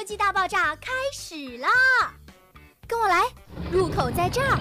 [0.00, 1.68] 科技大爆炸开始啦！
[2.88, 3.22] 跟我来，
[3.70, 4.56] 入口在这儿。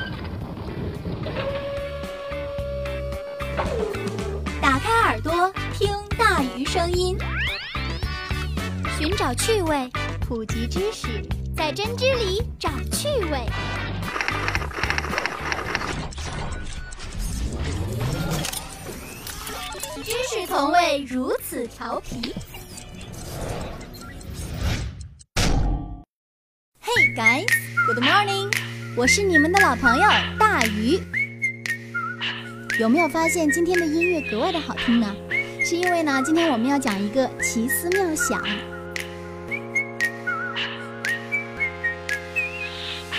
[4.62, 7.18] 打开耳朵，听大鱼声音，
[8.98, 9.90] 寻找趣味，
[10.20, 11.08] 普及知识，
[11.56, 13.46] 在针织里找趣味。
[20.04, 22.36] 知识从未如此调皮。
[27.20, 27.44] 来
[27.86, 28.50] ，Good morning！
[28.96, 30.08] 我是你们的老朋友
[30.40, 30.98] 大鱼。
[32.80, 35.14] 有没有发现今天的音乐格外的好听呢？
[35.66, 38.42] 是因为呢，今天我们要讲一个奇思妙想。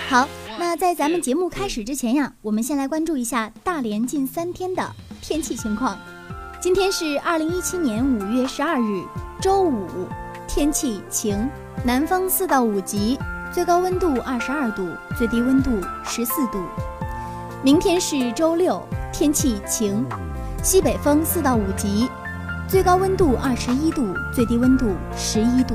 [0.09, 0.27] 好，
[0.59, 5.99] 那在咱们节目开始之前呀，我们先来关注一下大连近三天的天气情况。
[6.59, 9.03] 今天是二零一七年五月十二日，
[9.43, 10.09] 周五，
[10.49, 11.47] 天气晴，
[11.85, 13.19] 南风四到五级。
[13.53, 16.63] 最高温度二十二度，最低温度十四度。
[17.65, 18.81] 明天是周六，
[19.13, 20.07] 天气晴，
[20.63, 22.09] 西北风四到五级，
[22.69, 25.75] 最高温度二十一度，最低温度十一度。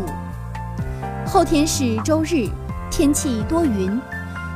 [1.27, 2.47] 后天是周日，
[2.89, 3.99] 天气多云，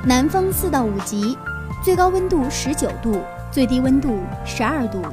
[0.06, 1.38] 南风四到五级，
[1.84, 5.04] 最高温度十九度，最低温度十二度。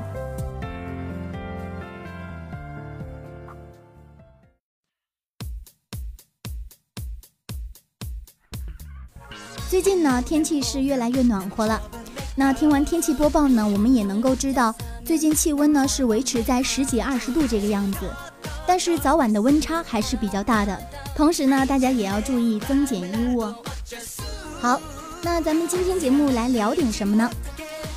[9.87, 11.81] 近呢，天气是越来越暖和了。
[12.35, 17.99] 那听完天气播报呢，我们也能够知道，最近气温呢是维持在十几二十度这个样子，
[18.67, 20.77] 但是早晚的温差还是比较大的。
[21.15, 23.55] 同时呢，大家也要注意增减衣物哦。
[24.61, 24.81] 好，
[25.23, 27.31] 那咱们今天节目来聊点什么呢？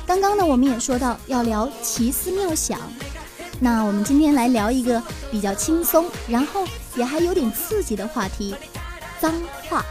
[0.06, 2.78] 刚刚呢，我们也说到要聊奇思妙想，
[3.58, 8.54] 那我们今天来聊一个比较轻松，然后也还有点刺激的话题——
[9.20, 9.34] 脏
[9.68, 9.84] 话。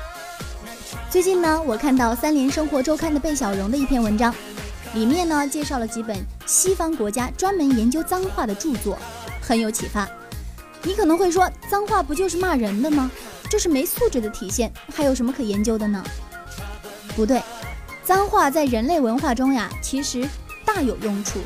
[1.12, 4.34] 最近呢，我看到三联生活周刊的贝小荣的一篇文章，
[4.94, 8.96] 里面呢介绍了几本西方国家专门研究脏话的著作，
[9.42, 10.08] 很有启发。
[10.84, 13.10] 你可能会说，脏话不就是骂人的吗？
[13.50, 16.04] 这是没素质的体现，还有什么可研究的呢？
[17.16, 17.42] 不对，
[18.04, 20.24] 脏话在人类文化中呀，其实
[20.64, 21.40] 大有用处。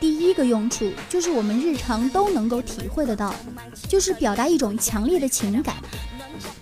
[0.00, 3.34] 第一个用处就是我们日常都能够体会得到，
[3.88, 5.74] 就是表达一种强烈的情感。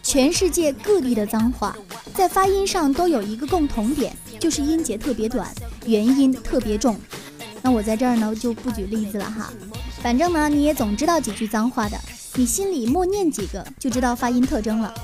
[0.02, 1.76] 全世界各地的脏话，
[2.14, 5.52] 在发音上都有一个共同点，就是音节特别短，
[5.84, 6.96] 元音特别重。
[7.60, 9.52] 那我在这儿呢就不举例子了哈，
[10.00, 11.98] 反正呢你也总知道几句脏话的，
[12.36, 14.94] 你心里默念几个就知道发音特征了。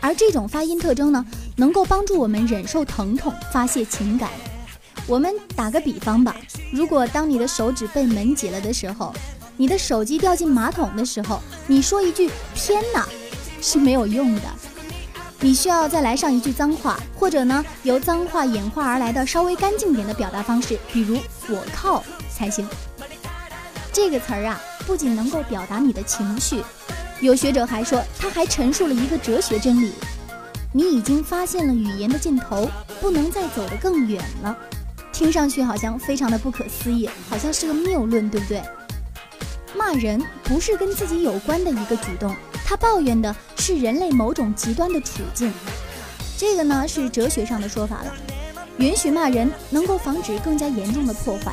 [0.00, 1.24] 而这种发音特征呢，
[1.56, 4.28] 能够帮助我们忍受疼痛、发泄情感。
[5.06, 6.34] 我们打个比方吧，
[6.72, 9.14] 如果当你的手指被门挤了的时候，
[9.56, 13.06] 你的手机掉进马桶的时候，你说一句“天哪”。
[13.64, 14.42] 是没有用的，
[15.44, 21.18] 你需要再来上一句脏话，或者呢由脏话演化而来的稍微干净点的表达方式，比如
[21.50, 22.00] “我靠”
[22.32, 22.64] 才行。
[23.92, 26.62] 这个词儿啊，不仅能够表达你的情绪，
[27.20, 29.92] 有学者还说，他还陈述了一个哲学真理：
[30.72, 32.70] 你已经发现了语言的尽头，
[33.00, 34.56] 不能再走得更远了。
[35.12, 38.62] 听上去好像非常的不可思议，好像是个谬论，对不对？
[39.74, 42.32] 骂人不是跟自己有关的一个举动。
[42.72, 45.52] 他抱怨的是人类某种极端的处境，
[46.38, 48.14] 这个呢是哲学上的说法了。
[48.78, 51.52] 允许骂人能够防止更加严重的破坏。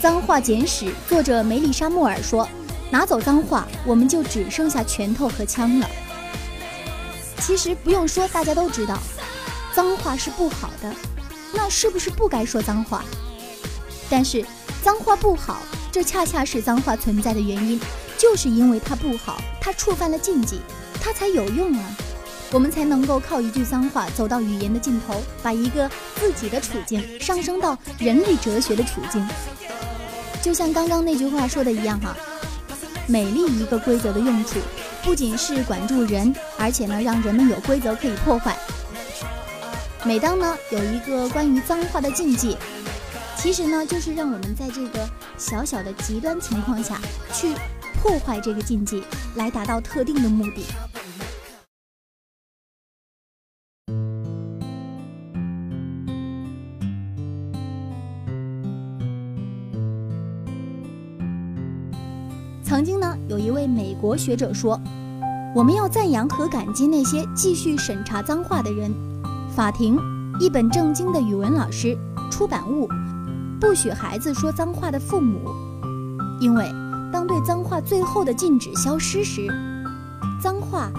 [0.00, 2.48] 脏话简史作者梅丽莎·莫尔说
[2.92, 5.90] ：“拿走脏话，我们就只剩下拳头和枪了。”
[7.42, 8.96] 其实不用说，大家都知道，
[9.74, 10.94] 脏话是不好的。
[11.52, 13.04] 那是不是不该说脏话？
[14.08, 14.46] 但是
[14.80, 15.60] 脏话不好，
[15.90, 17.80] 这恰恰是脏话存在的原因。
[18.16, 20.60] 就是因为它不好，它触犯了禁忌，
[21.00, 21.96] 它才有用啊！
[22.50, 29.24] 我们才能够靠一句脏话走到语言的尽头，把一个自己的处境上升到人类哲学的处境。
[30.42, 32.16] 就像刚刚那句话说的一样哈，
[33.06, 34.58] 美丽一个规则的用处，
[35.04, 38.56] 不仅是管住人，而且呢让人们有规则可以破坏。
[40.04, 42.56] 每当呢有一个关于脏话的禁忌，
[43.38, 45.08] 其实呢就是让我们在这个
[45.38, 47.00] 小小的极端情况下
[47.32, 47.54] 去。
[48.00, 49.02] 破坏这个禁忌，
[49.36, 50.64] 来达到特定的目的。
[62.64, 64.80] 曾经呢，有一位美国学者说
[65.54, 68.90] ：“我们要赞扬和感激那些继续审查脏话的人。”
[69.54, 69.98] 法庭，
[70.40, 71.96] 一本正经的语文老师，
[72.30, 72.88] 出版物，
[73.60, 75.38] 不许孩子说脏话的父母，
[76.40, 76.81] 因为。
[77.12, 79.46] 当对脏话最后的禁止消失时，
[80.42, 80.90] 脏话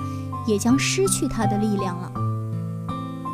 [0.46, 2.12] 也将失去它的力量了。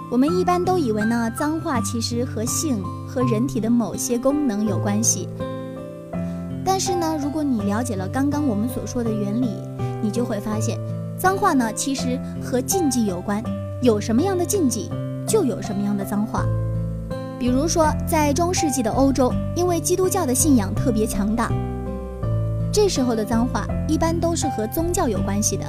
[0.09, 5.27] 我们一般都以为呢，脏话其实和性和人体的某些功能有关系。
[6.65, 9.49] 但是呢，如果你了解了刚刚我们所说的原理，
[10.01, 10.79] 你就会发现，
[11.17, 13.43] 脏话呢其实和禁忌有关。
[13.81, 14.89] 有什么样的禁忌，
[15.27, 16.45] 就有什么样的脏话。
[17.39, 21.49] 比如说，在中世纪的欧洲，因为基督教的信仰特别强大，
[22.71, 25.66] 这时候的脏话一般都是和宗教有关系的。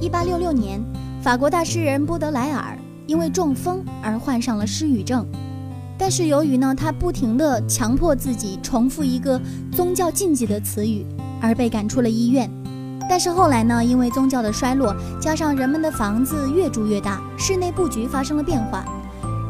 [0.00, 0.82] 一八六六年，
[1.22, 5.26] 法国大诗人波德莱尔因为中风而患上了失语症，
[5.96, 9.40] 但是由于呢他不停地强迫自己重复一个
[9.72, 11.04] 宗教禁忌的词语，
[11.40, 12.48] 而被赶出了医院。
[13.08, 18.84] 但是后来呢，因为宗教的衰落，加上人们的房子越住越大，室内布局发生了变化。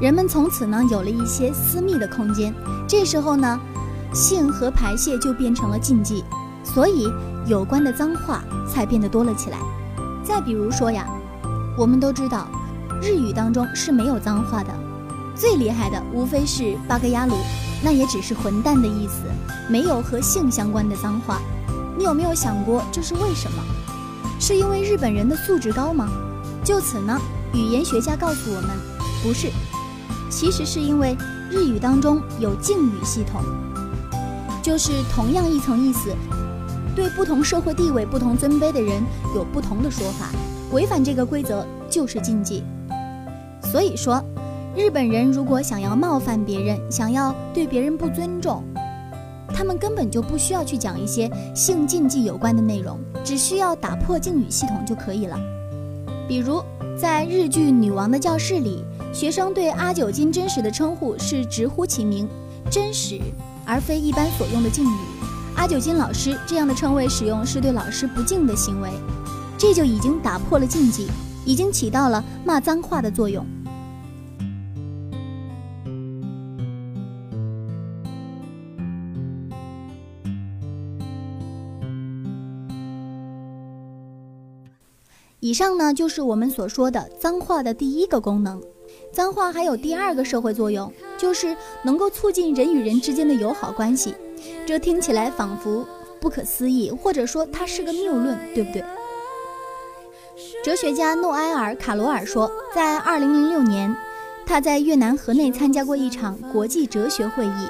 [0.01, 2.55] 人们从此呢有了一些私密的空间，
[2.87, 3.61] 这时候呢，
[4.15, 6.23] 性和排泄就变成了禁忌，
[6.79, 7.13] 所以
[7.45, 9.59] 有关的脏话才变得多了起来。
[10.23, 11.09] 再比如说呀，
[11.77, 12.47] 我们都知道，
[13.03, 14.73] 日语当中是没有脏话的，
[15.35, 17.35] 最厉害的无非是巴格亚鲁，
[17.83, 19.25] 那也只是混蛋的意思，
[19.69, 21.41] 没有和性相关的脏话。
[21.97, 23.61] 你有没有想过这是为什么？
[24.39, 26.09] 是因为日本人的素质高吗？
[26.63, 27.21] 就此呢，
[27.53, 28.71] 语言学家告诉我们，
[29.21, 29.51] 不是。
[30.31, 31.17] 其实是因为
[31.51, 33.43] 日语当中有敬语系统，
[34.63, 36.15] 就是同样一层意思，
[36.99, 39.01] 对不同社会地位、不同尊卑的人
[39.33, 40.31] 有不同的说法，
[40.73, 42.65] 违反这个规则就是禁忌。
[43.63, 44.21] 所以说，
[44.77, 48.65] 日本人如果想要冒犯别人，想要对别人不尊重，
[49.55, 55.39] 他们根本就不需要去讲一些性禁忌有关的内容，只需要打破敬语系统就可以了。
[56.27, 56.61] 比如
[57.01, 58.85] 在日剧《女王的教室》里。
[59.11, 62.29] 学生对阿九金真实的称呼是直呼其名
[62.71, 63.19] “真实”，
[63.65, 64.99] 而非一般所用的敬语。
[65.59, 68.89] 阿九金老师这样的称谓使用是对老师不敬的行为，
[69.59, 71.09] 这就已经打破了禁忌，
[71.45, 73.45] 已经起到了骂脏话的作用。
[85.41, 88.63] 以上呢，就是我们所说的脏话的第一个功能。
[89.13, 94.15] 脏话还有第二个社会作用，就是能够促进人与人之间的友好关系。
[94.67, 95.87] 这听起来仿佛
[96.21, 98.85] 不可思议，或者说它是个谬论，对不对？
[100.65, 103.97] 哲学家诺埃尔·卡罗尔说，在2006年，
[104.47, 107.69] 他在越南河内参加过一场国际哲学会议。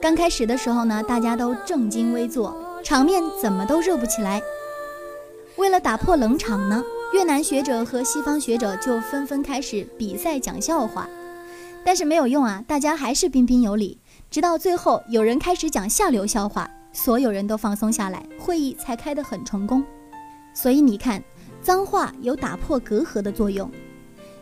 [0.00, 4.42] 刚开始的时候呢，大家都正襟危坐，场面怎么都热不起来。
[5.56, 6.82] 为了打破冷场呢？
[7.12, 11.06] 越南学者和西方学者就纷纷开始比赛讲笑话，
[11.84, 13.98] 但是没有用啊，大家还是彬彬有礼。
[14.32, 19.84] 直到最后，有人开始讲下流笑话，所有人都放松下来，会议才开得很成功。
[20.54, 21.22] 所以你看，
[21.60, 23.70] 脏话有打破隔阂的作用。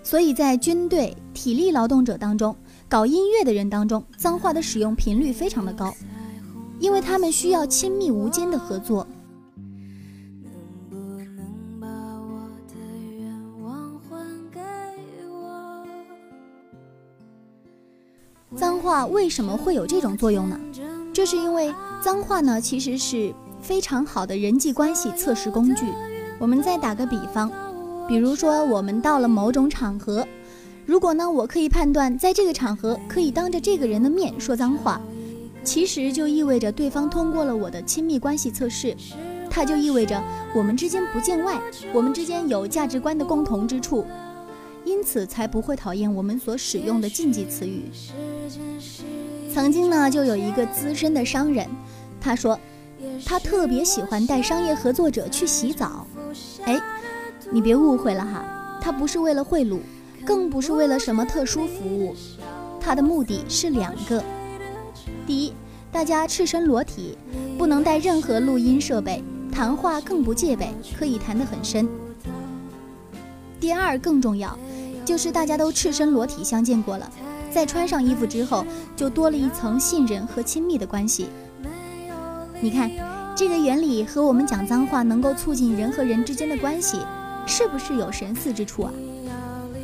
[0.00, 2.56] 所以在军队、体力劳动者当中，
[2.88, 5.92] 搞音乐的人当中，脏话的使用频率非常的高，
[6.78, 9.04] 因为他们需要亲密无间的合作。
[18.90, 20.58] 话为什么会有这种作用呢？
[21.12, 21.72] 这是因为
[22.02, 23.32] 脏话呢，其实是
[23.62, 25.84] 非常好的人际关系测试工具。
[26.40, 27.48] 我们再打个比方，
[28.08, 30.26] 比如说我们到了某种场合，
[30.84, 35.00] 如果呢我可以判断在这个场合可以当着这个人的面说脏话，
[35.62, 38.96] 其实就意味着对方通过了我的亲密关系测试，
[39.48, 40.20] 它就意味着
[40.52, 41.60] 我们之间不见外，
[41.92, 44.04] 我们之间有价值观的共同之处，
[44.84, 47.84] 因此才不会讨厌我们所使用的禁忌词语。
[49.52, 51.66] 曾经呢，就有一个资深的商人，
[52.20, 52.58] 他说，
[53.24, 56.06] 他特别喜欢带商业合作者去洗澡。
[56.64, 56.80] 哎，
[57.50, 59.80] 你别误会了哈，他不是为了贿赂，
[60.24, 62.14] 更不是为了什么特殊服务，
[62.80, 64.22] 他的目的是两个：
[65.26, 65.52] 第一，
[65.90, 67.18] 大家赤身裸体，
[67.58, 71.86] 不能带任何录音设备，谈话更不戒备，可以谈得很深；
[73.58, 74.56] 第二，更重要，
[75.04, 77.10] 就是大家都赤身裸体相见过了。
[77.50, 78.64] 在穿上衣服之后，
[78.94, 81.28] 就多了一层信任和亲密的关系。
[82.60, 82.90] 你看，
[83.34, 87.00] 这个原理和我们讲脏话能够促进人和人之间的关系，
[87.46, 88.92] 是不是有神似之处啊？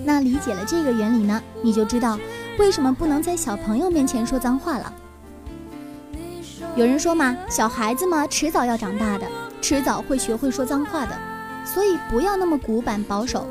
[0.04, 2.16] 那理解了这个原理呢，你就知道
[2.58, 4.92] 为什么不能在小朋友面前说脏话了。
[6.76, 9.26] 有人说嘛，小孩子嘛，迟早要长大的，
[9.60, 11.18] 迟早会学会说脏话的，
[11.64, 13.44] 所以不要那么古板保守。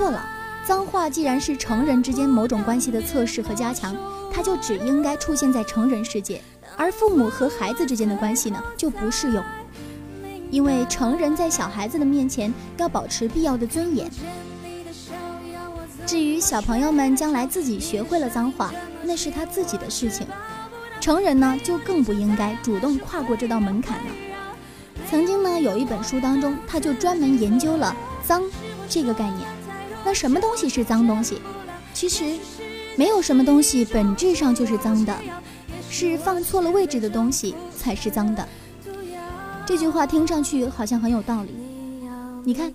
[0.00, 0.24] 错了。
[0.64, 3.94] 脏话既然是成人之间某种关系的测试和加强，
[4.32, 6.40] 它就只应该出现在成人世界，
[6.74, 9.44] 而父母和孩子之间的关系呢就不适用。
[10.50, 14.10] 因为成人在小孩子的面前要保持必要的尊严。
[16.06, 18.72] 至于小朋友们将来自己学会了脏话，
[19.04, 20.26] 那是他自己的事情。
[20.98, 24.12] 成人呢，就更不应该主动跨过这道门槛了。
[25.10, 28.42] 曾经呢，有一本书当中，他就专门研究了脏
[28.88, 29.59] 这个概念。
[30.04, 31.40] 那什么东西是脏东西？
[31.92, 32.38] 其实，
[32.96, 35.14] 没有什么东西本质上就是脏的，
[35.90, 38.46] 是放错了位置的东西才是脏的。
[39.66, 41.54] 这句话听上去好像很有道理。
[42.44, 42.72] 你看，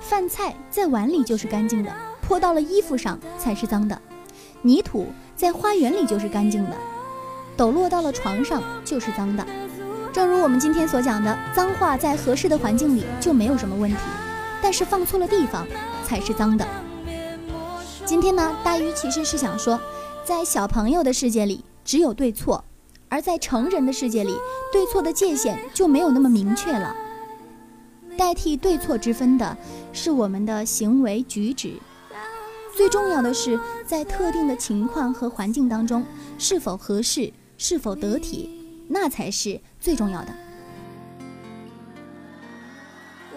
[0.00, 1.92] 饭菜在碗里就是干净的。
[2.22, 4.00] 泼到了衣服上才是脏的，
[4.62, 6.76] 泥土在花园里就是干净的，
[7.56, 9.44] 抖落到了床上就是脏的。
[10.12, 13.96] 正如我们今天所讲的，脏话在合适的环境里就没有什么问题，
[14.62, 15.66] 但是放错了地方
[16.06, 16.66] 才是脏的。
[18.06, 19.78] 今天呢，大鱼其实是想说，
[20.24, 22.64] 在小朋友的世界里只有对错，
[23.08, 24.34] 而在成人的世界里，
[24.72, 26.94] 对错的界限就没有那么明确了。
[28.16, 29.56] 代替对错之分的
[29.92, 31.74] 是我们的行为举止。
[32.76, 36.04] 最重要的是，在特定的情况和环境当中，
[36.38, 38.50] 是否合适，是否得体，
[38.88, 40.34] 那才是最重要的。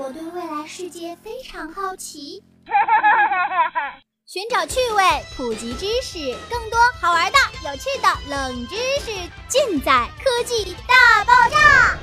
[0.05, 2.43] 我对未来世界非常好奇，
[4.27, 5.03] 寻找趣味，
[5.35, 9.12] 普及知识，更多好玩的、有趣的冷知识，
[9.50, 11.97] 尽在科技大爆炸。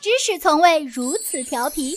[0.00, 1.94] 知识从未如此调皮。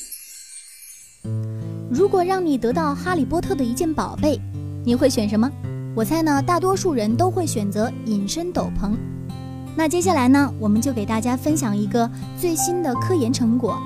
[1.90, 4.40] 如果让你得到哈利波特的一件宝贝，
[4.86, 5.52] 你会选什么？
[5.96, 8.96] 我猜呢，大多数人都会选择隐身斗篷。
[9.78, 13.78] 那接下来呢，我们就给大家分享一个最新的科研成果。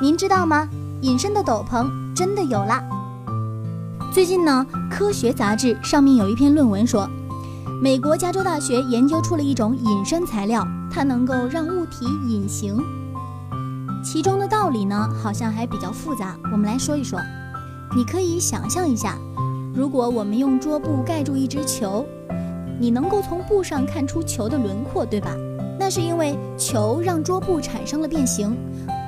[0.00, 0.66] 您知道吗？
[1.02, 2.82] 隐身的斗篷真的有啦！
[4.14, 7.06] 最近呢，《科学》杂志上面有一篇论文说，
[7.82, 12.82] 美国加州大学研究出了一种隐身材料，它能够让物体隐形。
[14.02, 16.34] 其中的道理呢，好像还比较复杂。
[16.44, 17.20] 我们来说一说。
[17.94, 19.18] 你可以想象一下，
[19.74, 22.06] 如果我们用桌布盖住一只球，
[22.78, 25.34] 你能够从布上看出球的轮廓，对吧？
[25.78, 28.56] 那是因为球让桌布产生了变形，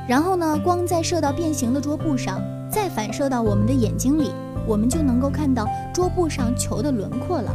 [0.08, 4.30] 然后呢，光再射到变形的桌布上，再反射到我们的眼睛里，
[4.66, 7.54] 我们就能够看到桌布上球的轮廓了。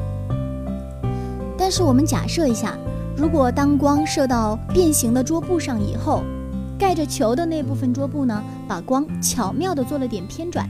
[1.57, 2.75] 但是我们假设一下，
[3.15, 6.23] 如果当光射到变形的桌布上以后，
[6.79, 10.67] 盖着球的那部分桌布呢，把光巧妙地做了点偏转，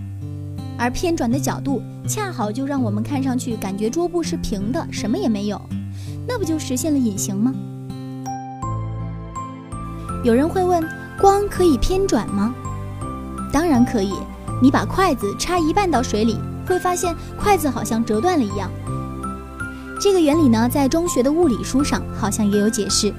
[0.81, 5.61] 而偏转的角度恰好就让我们看上去感觉桌布是平的，什么也没有，
[6.27, 7.53] 那不就实现了隐形吗？
[10.23, 10.83] 有人会问，
[11.19, 12.55] 光可以偏转吗？
[13.53, 14.11] 当然可以，
[14.59, 18.67] 你把筷子插一半到水里，会发现筷子好像折断了一样。
[20.01, 23.13] 这个原理呢，在中学的物理书上好像也有解释。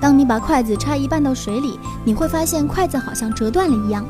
[0.00, 4.04] 当你把筷子插一半到水里，你会发现筷子好像折断了一样。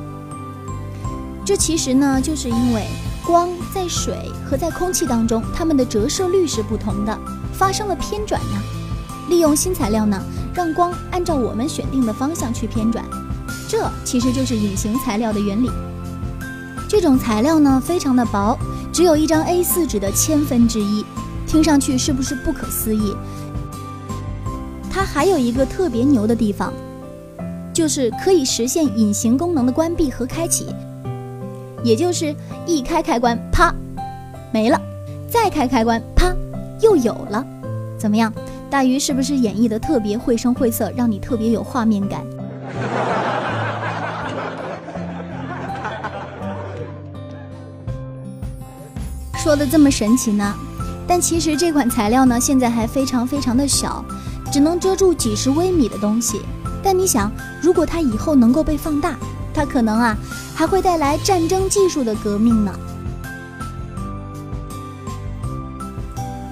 [1.49, 2.87] 这其实呢，就是因为
[3.27, 7.19] 光在水和在空气当中，它们的折射率是不同的，
[7.55, 8.63] 发生了偏转呀。
[9.31, 13.03] 利用新材料呢，让光按照我们选定的方向去偏转，
[13.67, 15.71] 这其实就是隐形材料的原理。
[16.87, 18.55] 这种材料呢，非常的薄，
[18.93, 21.03] 只有一张 A4 纸的千分之一，
[21.47, 23.17] 听上去是不是不可思议？
[24.91, 26.75] 它还有一个特别牛的地方，
[27.73, 30.67] 就是可以实现隐形功能的关闭和开启，
[31.83, 32.35] 也就是
[32.67, 33.75] 一开开关，啪，
[34.53, 34.79] 没了；
[35.29, 36.35] 再开开关，啪，
[36.81, 37.45] 又有了。
[37.99, 38.33] 怎么样，
[38.71, 42.23] 大鱼是不是演绎的特别绘声绘色，让你特别有画面感？
[49.37, 50.55] 说的这么神奇呢？
[51.07, 54.05] 但其实这款材料呢，现在还非常非常的小。
[54.51, 56.41] 只能遮住几十微米的东西，
[56.83, 57.31] 但你想，
[57.61, 59.15] 如果它以后能够被放大，
[59.59, 60.17] 它可能啊
[60.55, 62.73] 还会带来战争技术的革命呢。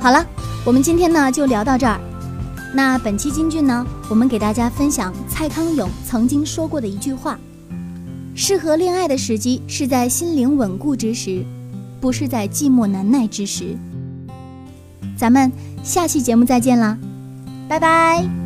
[0.00, 0.26] 好了，
[0.64, 2.00] 我们今天呢就聊到这儿。
[2.74, 7.38] 那本期金句呢，我们给大家分享蔡康永曾经说过的一句话：
[8.34, 11.44] 适合恋爱的时机是在心灵稳固之时，
[12.00, 13.76] 不是在寂寞难耐之时。
[15.16, 15.52] 咱们
[15.84, 16.98] 下期节目再见啦！
[17.68, 18.45] 拜拜。